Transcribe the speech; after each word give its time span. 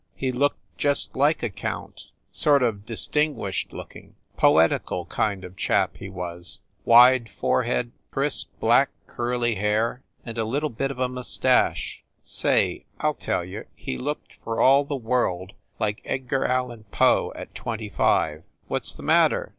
He 0.15 0.31
looked 0.31 0.57
just 0.79 1.15
like 1.15 1.43
a 1.43 1.49
count 1.51 2.05
sort 2.31 2.63
of 2.63 2.87
distinguished 2.87 3.71
looking, 3.71 4.15
poetical 4.35 5.05
kind 5.05 5.43
of 5.43 5.55
chap, 5.55 5.97
he 5.97 6.09
was. 6.09 6.59
Wide 6.85 7.29
fore 7.29 7.61
head, 7.61 7.91
crisp 8.09 8.49
black 8.59 8.89
curly 9.05 9.53
hair, 9.53 10.01
and 10.25 10.39
a 10.39 10.43
little 10.43 10.71
bit 10.71 10.89
of 10.89 10.97
a 10.97 11.07
mustache 11.07 12.01
say, 12.23 12.83
I 12.99 13.09
ll 13.09 13.13
tell 13.13 13.45
you! 13.45 13.65
He 13.75 13.99
looked 13.99 14.33
for 14.43 14.59
all 14.59 14.85
the 14.85 14.95
world 14.95 15.53
like 15.77 16.01
Edgar 16.03 16.45
Allan 16.47 16.85
Poe, 16.85 17.31
at 17.35 17.53
twenty 17.53 17.89
five. 17.89 18.41
What 18.67 18.81
s 18.81 18.93
the 18.93 19.03
matter? 19.03 19.49